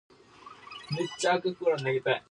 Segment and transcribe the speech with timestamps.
[0.89, 2.19] He also edited the poems of Carl Rakosi and John Rodker.